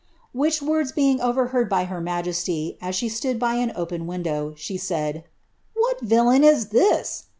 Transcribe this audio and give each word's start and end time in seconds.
"'which 0.33 0.63
words 0.63 0.91
being 0.91 1.21
overheard 1.21 1.69
by 1.69 1.83
her 1.83 2.01
majesty, 2.01 2.75
as 2.81 2.95
she 2.95 3.07
stood 3.07 3.37
hv 3.39 3.57
an 3.61 3.71
open 3.75 4.07
windoa. 4.07 4.55
ehe 4.55 4.79
said,' 4.79 5.25
What 5.75 6.03
vdlain 6.03 6.43
is 6.43 6.69
this 6.69 7.25